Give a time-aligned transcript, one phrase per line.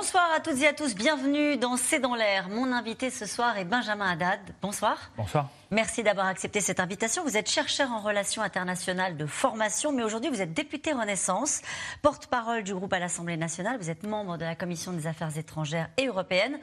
[0.00, 2.48] Bonsoir à toutes et à tous, bienvenue dans C'est dans l'air.
[2.48, 4.40] Mon invité ce soir est Benjamin Haddad.
[4.62, 4.96] Bonsoir.
[5.14, 5.50] Bonsoir.
[5.70, 7.22] Merci d'avoir accepté cette invitation.
[7.22, 11.60] Vous êtes chercheur en relations internationales de formation, mais aujourd'hui vous êtes député Renaissance,
[12.00, 13.76] porte-parole du groupe à l'Assemblée nationale.
[13.78, 16.58] Vous êtes membre de la Commission des affaires étrangères et européennes.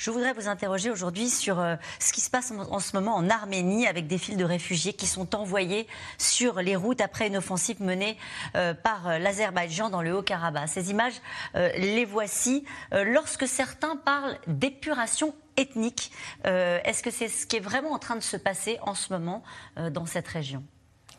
[0.00, 3.28] Je voudrais vous interroger aujourd'hui sur euh, ce qui se passe en, ce moment en
[3.28, 5.86] Arménie avec des files de réfugiés qui sont envoyés
[6.16, 8.16] sur les routes après une offensive menée
[8.54, 10.70] euh, par euh, l'Azerbaïdjan dans le Haut-Karabakh.
[10.70, 11.20] Ces images,
[11.54, 12.64] les voici.
[12.92, 16.12] lorsque certains parlent d'épuration ethnique,
[16.44, 19.42] est-ce que c'est ce qui est vraiment en train de se passer en ce moment
[19.90, 20.62] dans cette région?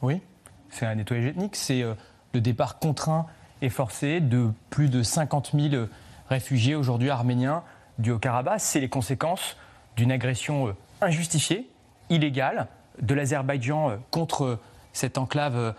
[0.02, 0.22] Oui,
[0.70, 1.55] c'est un nettoyage ethnique.
[1.55, 1.84] C'est
[2.34, 3.27] le départ contraint
[3.61, 5.86] et forcé de plus de 50 000
[6.30, 7.63] réfugiés aujourd'hui arméniens
[8.01, 9.55] du Haut-Karabakh, c'est les conséquences
[9.95, 11.69] d'une agression euh, injustifiée,
[12.09, 12.67] illégale,
[13.02, 14.59] de l'Azerbaïdjan euh, contre
[14.93, 15.71] cette enclave euh,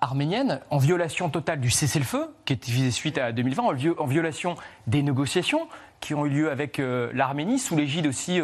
[0.00, 3.62] arménienne, en violation totale du cessez-le-feu, qui est visé suite à 2020,
[3.98, 5.68] en violation des négociations
[6.00, 8.40] qui ont eu lieu avec l'Arménie, sous l'égide aussi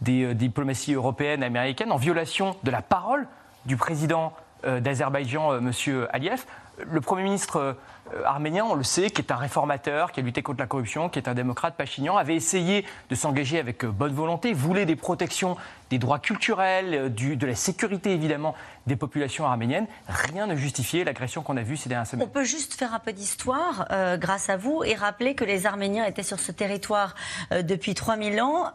[0.00, 3.28] des diplomaties européennes, américaines, en violation de la parole
[3.66, 4.32] du président
[4.64, 5.72] d'Azerbaïdjan, M.
[6.10, 6.44] Aliyev.
[6.86, 7.76] Le Premier ministre
[8.14, 11.08] euh, arménien, on le sait, qui est un réformateur, qui a lutté contre la corruption,
[11.08, 14.96] qui est un démocrate, Pachignan, avait essayé de s'engager avec euh, bonne volonté, voulait des
[14.96, 15.56] protections
[15.90, 18.54] des droits culturels, euh, de la sécurité évidemment
[18.86, 19.86] des populations arméniennes.
[20.08, 22.26] Rien ne justifiait l'agression qu'on a vue ces dernières semaines.
[22.26, 26.06] On peut juste faire un peu d'histoire grâce à vous et rappeler que les Arméniens
[26.06, 27.14] étaient sur ce territoire
[27.50, 28.72] depuis 3000 ans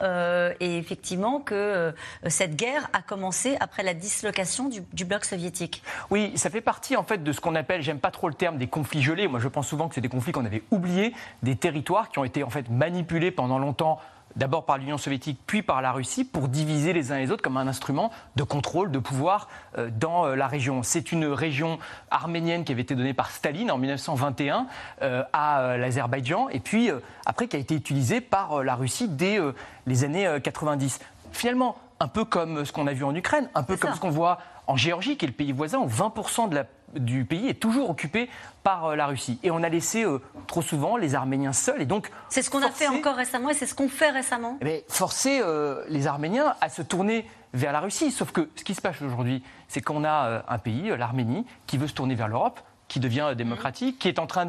[0.60, 1.94] et effectivement que
[2.28, 5.82] cette guerre a commencé après la dislocation du, du bloc soviétique.
[6.12, 8.58] Oui, ça fait partie en fait de ce qu'on appelle, j'aime pas trop le terme
[8.58, 11.14] des conflits gelés, moi, je pense souvent que c'est des conflits qu'on avait oubliés,
[11.44, 14.00] des territoires qui ont été en fait manipulés pendant longtemps
[14.36, 17.56] d'abord par l'Union soviétique, puis par la Russie, pour diviser les uns les autres comme
[17.56, 20.82] un instrument de contrôle, de pouvoir euh, dans euh, la région.
[20.82, 21.78] C'est une région
[22.10, 24.66] arménienne qui avait été donnée par Staline en 1921
[25.04, 26.90] euh, à l'Azerbaïdjan, et puis
[27.28, 29.38] après qui a été utilisée par la Russie dès
[29.86, 31.00] les années 90.
[31.32, 34.10] Finalement, un peu comme ce qu'on a vu en Ukraine, un peu comme ce qu'on
[34.10, 37.60] voit en Géorgie, qui est le pays voisin, où 20% de la du pays est
[37.60, 38.30] toujours occupé
[38.64, 39.40] par euh, la Russie.
[39.44, 41.82] Et on a laissé euh, trop souvent les Arméniens seuls.
[41.82, 44.58] Et donc, c'est ce qu'on a fait encore récemment et c'est ce qu'on fait récemment.
[44.62, 48.12] Mais eh forcer euh, les Arméniens à se tourner vers la Russie.
[48.12, 51.88] Sauf que ce qui se passe aujourd'hui, c'est qu'on a un pays, l'Arménie, qui veut
[51.88, 52.60] se tourner vers l'Europe
[52.90, 54.46] qui devient démocratique, qui est en train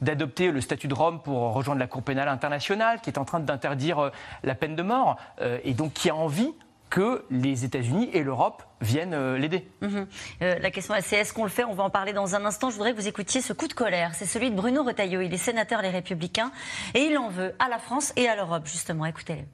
[0.00, 3.40] d'adopter le statut de Rome pour rejoindre la Cour pénale internationale, qui est en train
[3.40, 4.12] d'interdire
[4.44, 5.16] la peine de mort,
[5.64, 6.52] et donc qui a envie
[6.90, 9.66] que les États-Unis et l'Europe viennent euh, l'aider.
[9.80, 10.06] Mhm.
[10.42, 11.64] Euh, la question c'est est-ce qu'on le fait?
[11.64, 12.68] On va en parler dans un instant.
[12.68, 14.14] Je voudrais que vous écoutiez ce coup de colère.
[14.14, 15.20] C'est celui de Bruno Retailleau.
[15.20, 16.50] Il est sénateur Les Républicains
[16.94, 19.06] et il en veut à la France et à l'Europe, justement.
[19.06, 19.44] Écoutez-le.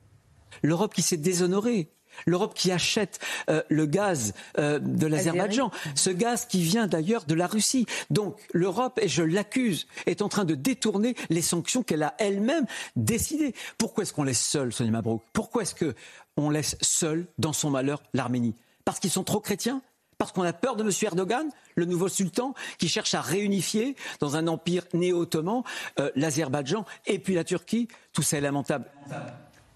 [0.62, 1.90] L'Europe qui s'est déshonorée.
[2.26, 3.18] L'Europe qui achète
[3.50, 7.86] euh, le gaz de l'Azerbaïdjan, ce gaz qui vient d'ailleurs de la Russie.
[8.10, 12.66] Donc l'Europe, et je l'accuse, est en train de détourner les sanctions qu'elle a elle-même
[12.94, 13.54] décidées.
[13.78, 15.22] Pourquoi est-ce qu'on laisse seul Sonia Mabrouk?
[15.32, 15.94] Pourquoi est-ce que
[16.36, 18.54] on laisse seul dans son malheur l'Arménie?
[18.84, 19.82] Parce qu'ils sont trop chrétiens?
[20.18, 20.90] Parce qu'on a peur de M.
[21.02, 25.62] Erdogan, le nouveau sultan, qui cherche à réunifier dans un empire néo-ottoman
[26.00, 27.88] euh, l'Azerbaïdjan et puis la Turquie?
[28.14, 28.86] Tout ça est lamentable.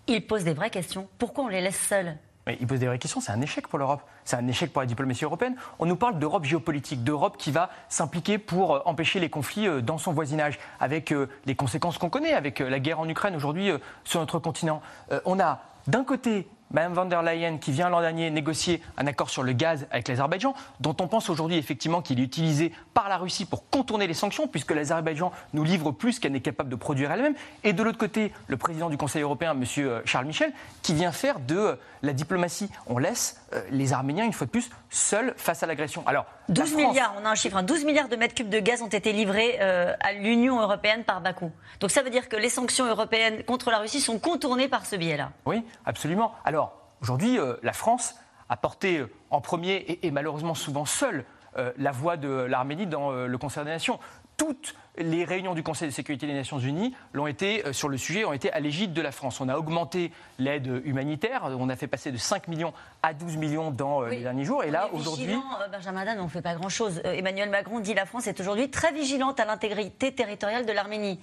[0.07, 1.09] Il pose des vraies questions.
[1.19, 2.17] Pourquoi on les laisse seuls?
[2.61, 3.21] Il pose des vraies questions.
[3.21, 4.03] C'est un échec pour l'Europe.
[4.25, 5.55] C'est un échec pour la diplomatie européenne.
[5.79, 9.81] On nous parle d'Europe géopolitique, d'Europe qui va s'impliquer pour euh, empêcher les conflits euh,
[9.81, 11.15] dans son voisinage, avec
[11.47, 13.71] les conséquences qu'on connaît, avec la guerre en Ukraine aujourd'hui
[14.05, 14.81] sur notre continent.
[15.25, 19.29] On a d'un côté, Mme van der Leyen, qui vient l'an dernier négocier un accord
[19.29, 23.17] sur le gaz avec l'Azerbaïdjan, dont on pense aujourd'hui effectivement qu'il est utilisé par la
[23.17, 27.11] Russie pour contourner les sanctions, puisque l'Azerbaïdjan nous livre plus qu'elle n'est capable de produire
[27.11, 27.35] elle-même.
[27.65, 29.65] Et de l'autre côté, le président du Conseil européen, M.
[29.79, 32.71] Euh, Charles Michel, qui vient faire de euh, la diplomatie.
[32.87, 36.05] On laisse euh, les Arméniens, une fois de plus, seuls face à l'agression.
[36.07, 37.87] Alors, 12 milliards, on a un chiffre, 12 hein.
[37.87, 41.53] milliards de mètres cubes de gaz ont été livrés à l'Union européenne par Bakou.
[41.79, 44.97] Donc ça veut dire que les sanctions européennes contre la Russie sont contournées par ce
[44.97, 45.31] biais-là.
[45.47, 46.33] Oui, absolument.
[46.45, 46.60] Alors,
[47.03, 48.15] aujourd'hui, la France
[48.49, 51.25] a porté en premier et, malheureusement souvent seule
[51.77, 53.99] la voix de l'Arménie dans le concert des Nations.
[54.37, 57.99] Toutes les réunions du Conseil de sécurité des Nations Unies l'ont été, euh, sur le
[57.99, 59.41] sujet ont été à l'égide de la France.
[59.41, 63.71] On a augmenté l'aide humanitaire, on a fait passer de 5 millions à 12 millions
[63.71, 64.65] dans euh, les derniers jours.
[64.65, 65.35] Et là, aujourd'hui.
[65.35, 67.01] Euh, Benjamin Dan, on ne fait pas grand-chose.
[67.05, 71.21] Emmanuel Macron dit la France est aujourd'hui très vigilante à l'intégrité territoriale de l'Arménie.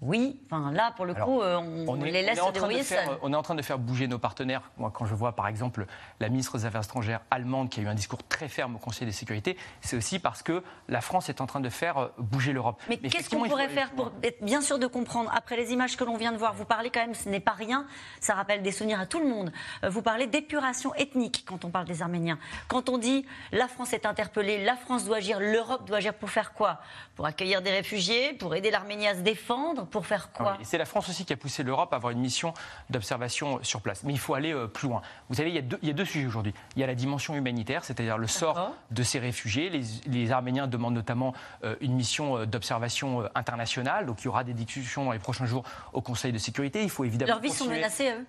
[0.00, 0.38] Oui.
[0.50, 3.08] Enfin, là, pour le coup, euh, on, les laisse se débrouiller seuls.
[3.22, 4.70] On est en train de faire bouger nos partenaires.
[4.76, 5.86] Moi, quand je vois, par exemple,
[6.20, 9.06] la ministre des Affaires étrangères allemande qui a eu un discours très ferme au Conseil
[9.06, 12.52] de sécurité, c'est aussi parce que la France est en train de faire euh, bouger
[12.52, 12.82] l'Europe.
[12.88, 16.04] Mais, qu'est-ce qu'on pourrait faire pour être bien sûr de comprendre Après les images que
[16.04, 17.86] l'on vient de voir, vous parlez quand même, ce n'est pas rien,
[18.20, 19.52] ça rappelle des souvenirs à tout le monde.
[19.84, 22.38] Euh, vous parlez d'épuration ethnique quand on parle des Arméniens.
[22.68, 26.30] Quand on dit la France est interpellée, la France doit agir, l'Europe doit agir pour
[26.30, 26.80] faire quoi?
[27.14, 30.84] Pour accueillir des réfugiés, pour aider l'Arménie à se défendre, pour faire quoi c'est la
[30.84, 32.54] France aussi qui a poussé l'Europe à avoir une mission
[32.90, 34.02] d'observation sur place.
[34.02, 35.02] Mais il faut aller euh, plus loin.
[35.28, 36.54] Vous savez, il y a deux, il y a deux sujets aujourd'hui.
[36.76, 39.70] Il y a la dimension humanitaire, c'est-à-dire le sort de ces réfugiés.
[39.70, 44.06] Les, Arméniens demandent notamment euh, une mission euh, d'observation internationale.
[44.06, 46.82] Donc il y aura des discussions dans les prochains jours au Conseil de sécurité.
[46.82, 47.32] Il faut évidemment.
[47.32, 48.26] Leurs vies sont menacées, eux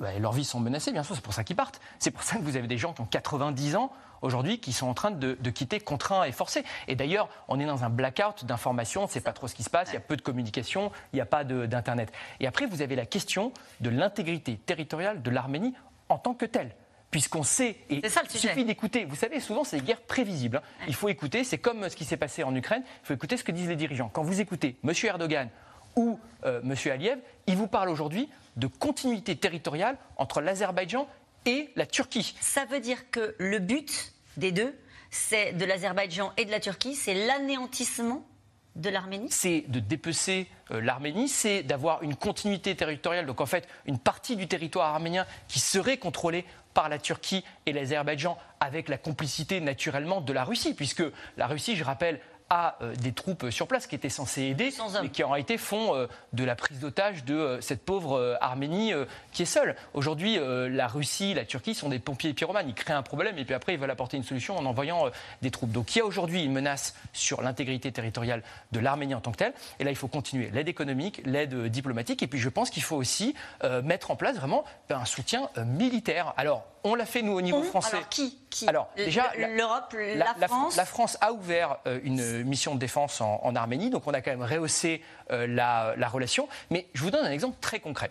[0.00, 1.80] bah, leurs vies sont menacées, bien sûr, c'est pour ça qu'ils partent.
[1.98, 3.92] C'est pour ça que vous avez des gens qui ont 90 ans
[4.22, 6.64] aujourd'hui qui sont en train de, quitter contraints et forcés.
[6.88, 9.62] Et d'ailleurs, on est dans un blackout d'informations, on ne sait pas trop ce qui
[9.62, 12.12] se passe, il y a peu de communication, il n'y a pas d'Internet.
[12.40, 15.74] Et après, vous avez la question de l'intégrité territoriale de l'Arménie
[16.08, 16.74] en tant que telle
[17.10, 20.84] puisqu'on sait, et il suffit d'écouter, vous savez, souvent c'est des guerres prévisibles, hein.
[20.88, 23.44] il faut écouter, c'est comme ce qui s'est passé en Ukraine, il faut écouter ce
[23.44, 24.10] que disent les dirigeants.
[24.12, 24.92] Quand vous écoutez M.
[25.04, 25.48] Erdogan
[25.96, 26.74] ou euh, M.
[26.92, 31.08] Aliyev, ils vous parlent aujourd'hui de continuité territoriale entre l'Azerbaïdjan
[31.46, 32.36] et la Turquie.
[32.40, 34.74] Ça veut dire que le but des deux,
[35.10, 38.26] c'est de l'Azerbaïdjan et de la Turquie, c'est l'anéantissement
[38.74, 39.28] de l'Arménie?
[39.30, 44.36] C'est de dépecer euh, l'Arménie, c'est d'avoir une continuité territoriale, donc en fait une partie
[44.36, 46.44] du territoire arménien qui serait contrôlée
[46.74, 51.02] par la Turquie et l'Azerbaïdjan avec la complicité naturellement de la Russie, puisque
[51.38, 54.72] la Russie, je rappelle, à euh, des troupes sur place qui étaient censées aider,
[55.02, 58.92] mais qui en réalité font euh, de la prise d'otage de euh, cette pauvre Arménie
[59.32, 59.76] qui est seule.
[59.94, 62.68] Aujourd'hui, la Russie, la Turquie sont des pompiers pyromanes.
[62.68, 65.10] Ils créent un problème et puis après ils veulent apporter une solution en envoyant
[65.42, 65.70] des troupes.
[65.72, 69.38] Donc il y a aujourd'hui une menace sur l'intégrité territoriale de l'Arménie en tant que
[69.38, 69.52] telle.
[69.78, 72.22] Et là, il faut continuer l'aide économique, l'aide diplomatique.
[72.22, 73.34] Et puis je pense qu'il faut aussi
[73.82, 76.34] mettre en place vraiment ben, un soutien militaire.
[76.36, 77.96] Alors, on l'a fait nous au niveau français.
[77.96, 80.76] Alors qui, Alors déjà l'Europe, la, France.
[80.76, 84.42] La France a ouvert une mission de défense en, Arménie, donc on a quand même
[84.42, 85.02] rehaussé
[85.32, 86.48] euh, la, relation.
[86.70, 88.10] Mais je vous donne un exemple très concret.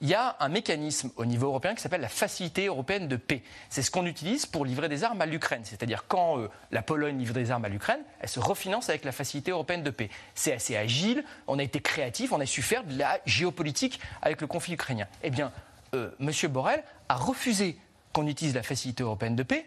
[0.00, 3.42] Il y a un mécanisme au niveau européen qui s'appelle la Facilité européenne de paix.
[3.68, 5.62] C'est ce qu'on utilise pour livrer des armes à l'Ukraine.
[5.64, 9.12] C'est-à-dire quand euh, la Pologne livre des armes à l'Ukraine, elle se refinance avec la
[9.12, 10.10] Facilité européenne de paix.
[10.34, 14.40] C'est assez agile, on a été créatif, on a su faire de la géopolitique avec
[14.40, 15.06] le conflit ukrainien.
[15.22, 15.52] Eh bien,
[15.94, 16.30] euh, M.
[16.48, 17.76] Borrell a refusé
[18.12, 19.66] qu'on utilise la Facilité européenne de paix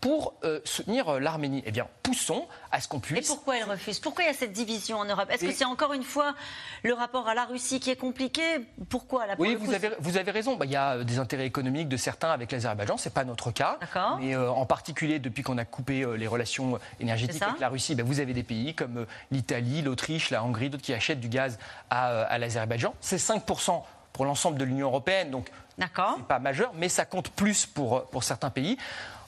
[0.00, 1.62] pour euh, soutenir euh, l'Arménie.
[1.66, 3.26] Eh bien, poussons à ce qu'on puisse.
[3.26, 4.00] Et pourquoi elle refuse?
[4.00, 5.28] Pourquoi il y a cette division en Europe?
[5.30, 6.34] Est-ce que c'est encore une fois
[6.82, 8.42] le rapport à la Russie qui est compliqué?
[8.88, 10.56] Pourquoi la Oui, vous, avez, vous avez raison.
[10.56, 12.96] Bah, il y a euh, des intérêts économiques de certains avec l'Azerbaïdjan.
[12.96, 13.78] Ce n'est pas notre cas.
[14.20, 18.20] Mais en particulier, depuis qu'on a coupé les relations énergétiques avec la Russie, bah, vous
[18.20, 21.58] avez des pays comme l'Italie, l'Autriche, la Hongrie, d'autres qui achètent du gaz
[21.90, 22.94] à, à l'Azerbaïdjan.
[23.00, 23.82] C'est 5%
[24.12, 25.30] pour l'ensemble de l'Union européenne.
[25.30, 25.50] Donc,
[26.18, 28.76] c'est pas majeur, mais ça compte plus pour, pour certains pays.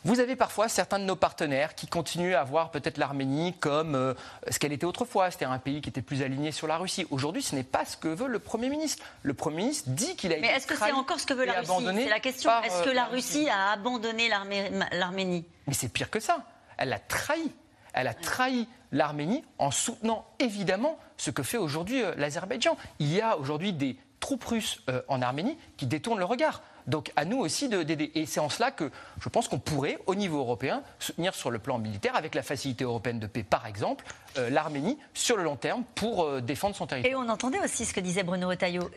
[0.04, 4.14] Vous avez parfois certains de nos partenaires qui continuent à voir peut-être l'Arménie comme euh,
[4.50, 7.06] ce qu'elle était autrefois, c'est-à-dire un pays qui était plus aligné sur la Russie.
[7.10, 9.04] Aujourd'hui, ce n'est pas ce que veut le Premier ministre.
[9.22, 11.60] Le Premier ministre dit qu'il a Mais est-ce que c'est encore ce que veut la
[11.60, 12.50] Russie C'est la question.
[12.64, 16.38] Est-ce que euh, la Russie a abandonné l'Arménie Mais c'est pire que ça.
[16.78, 17.52] Elle a trahi.
[17.92, 22.76] Elle a trahi l'Arménie en soutenant évidemment ce que fait aujourd'hui euh, l'Azerbaïdjan.
[22.98, 26.62] Il y a aujourd'hui des troupes russes en Arménie qui détournent le regard.
[26.86, 28.10] Donc à nous aussi d'aider.
[28.14, 28.90] Et c'est en cela que
[29.20, 32.84] je pense qu'on pourrait, au niveau européen, soutenir sur le plan militaire, avec la facilité
[32.84, 34.04] européenne de paix par exemple,
[34.38, 37.12] euh, l'Arménie sur le long terme pour euh, défendre son territoire.
[37.12, 38.90] Et on entendait aussi ce que disait Bruno Retailleau.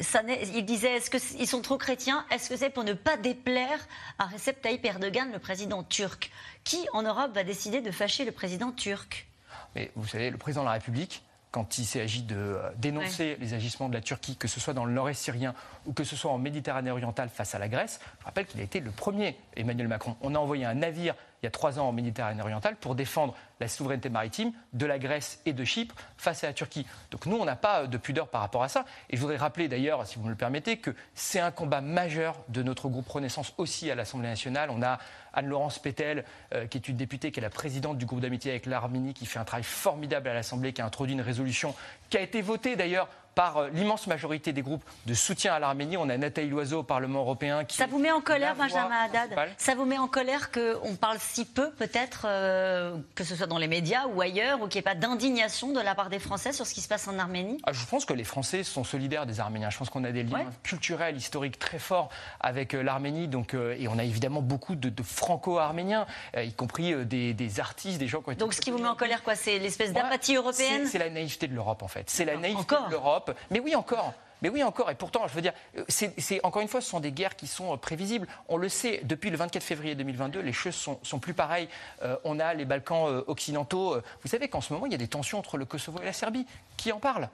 [0.54, 2.26] il disait est-ce qu'ils sont trop chrétiens?
[2.32, 3.80] Est-ce que c'est pour ne pas déplaire
[4.20, 6.32] à Recep Tayyip Erdogan, le président turc?
[6.64, 9.28] Qui en Europe va décider de fâcher le président turc?
[9.76, 11.24] Mais vous savez, le président de la République,
[11.56, 14.84] quand il s'agit de euh, dénoncer les agissements de la Turquie, que ce soit dans
[14.84, 15.54] le nord-est syrien
[15.86, 18.64] ou que ce soit en Méditerranée orientale face à la Grèce, je rappelle qu'il a
[18.66, 20.18] été le premier, Emmanuel Macron.
[20.20, 23.36] On a envoyé un navire il y a trois ans en Méditerranée orientale pour défendre
[23.60, 26.86] la souveraineté maritime de la Grèce et de Chypre face à la Turquie.
[27.12, 28.86] Donc nous, on n'a pas de pudeur par rapport à ça.
[29.10, 32.38] Et je voudrais rappeler d'ailleurs, si vous me le permettez, que c'est un combat majeur
[32.50, 34.70] de notre groupe Renaissance aussi à l'Assemblée nationale.
[34.70, 35.00] On a
[35.34, 38.66] Anne-Laurence Pétel, euh, qui est une députée, qui est la présidente du groupe d'amitié avec
[38.66, 41.76] l'Arménie, qui fait un travail formidable à l'Assemblée, qui a introduit une résolution
[42.10, 45.98] qui a été votée d'ailleurs par euh, l'immense majorité des groupes de soutien à l'Arménie.
[45.98, 47.76] On a Nathalie Loiseau au Parlement européen qui.
[47.76, 49.38] Ça vous met en colère, Benjamin Haddad?
[49.58, 53.58] Ça vous met en colère qu'on parle si peu, peut-être, euh, que ce soit dans
[53.58, 56.54] les médias ou ailleurs, ou qu'il n'y ait pas d'indignation de la part des Français
[56.54, 59.26] sur ce qui se passe en Arménie ah, Je pense que les Français sont solidaires
[59.26, 59.70] des Arméniens.
[59.70, 62.10] Je pense qu'on a des liens culturels, historiques très forts
[62.40, 63.28] avec euh, l'Arménie.
[63.28, 66.06] Donc, et on a évidemment beaucoup de, franco-arméniens,
[66.38, 68.40] y compris des, artistes, des gens qui ont été.
[68.40, 71.48] Donc ce qui vous met en colère, quoi C'est l'espèce d'apathie européenne C'est la naïveté
[71.48, 72.10] de l'Europe, en fait.
[72.10, 73.36] C'est la naïveté de l'Europe.
[73.52, 74.14] Mais oui, encore.
[74.46, 74.92] Mais oui, encore.
[74.92, 75.54] Et pourtant, je veux dire,
[75.88, 78.28] c'est encore une fois, ce sont des guerres qui sont prévisibles.
[78.48, 81.68] On le sait, depuis le 24 février 2022, les choses sont, sont plus pareilles.
[82.04, 83.98] Euh, on a les Balkans euh, occidentaux.
[84.22, 86.14] Vous savez qu'en ce moment, il y a des tensions entre le Kosovo et la
[86.14, 86.46] Serbie.
[86.78, 87.30] Qui en parle?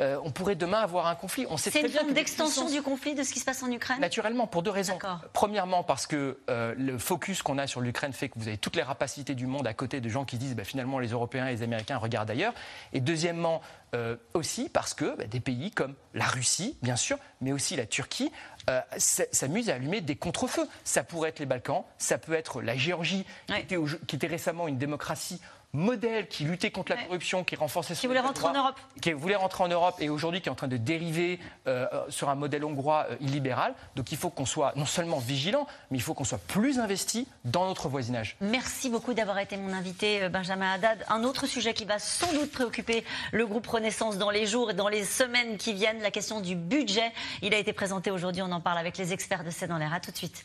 [0.00, 1.46] Euh, On pourrait demain avoir un conflit.
[1.50, 4.00] On sait C'est une forme d'extension du conflit de ce qui se passe en Ukraine?
[4.00, 4.98] Naturellement, pour deux raisons.
[5.34, 8.82] Premièrement, parce que le focus qu'on a sur l'Ukraine fait que vous avez toutes les
[8.82, 11.62] rapacités du monde à côté de gens qui disent bah, finalement les Européens et les
[11.62, 12.54] Américains regardent ailleurs.
[12.92, 13.60] Et deuxièmement,
[14.34, 18.30] aussi parce que bah, des pays comme la Russie, bien sûr, mais aussi la Turquie,
[18.68, 20.66] euh, s'amusent à allumer des contre-feux.
[20.84, 23.24] Ça pourrait être les Balkans, ça peut être la Géorgie,
[24.06, 25.40] qui était récemment une démocratie
[25.76, 28.80] modèle qui luttait contre la corruption, qui renforçait son Qui voulait rentrer en Europe.
[29.00, 32.28] Qui voulait rentrer en Europe et aujourd'hui qui est en train de dériver euh, sur
[32.28, 33.74] un modèle hongrois euh, illibéral.
[33.94, 37.28] Donc il faut qu'on soit non seulement vigilant, mais il faut qu'on soit plus investi
[37.44, 38.36] dans notre voisinage.
[38.40, 41.04] Merci beaucoup d'avoir été mon invité, euh, Benjamin Haddad.
[41.08, 44.74] Un autre sujet qui va sans doute préoccuper le groupe Renaissance dans les jours et
[44.74, 47.12] dans les semaines qui viennent, la question du budget.
[47.42, 49.92] Il a été présenté aujourd'hui, on en parle avec les experts de C'est dans l'air.
[49.92, 50.44] À tout de suite.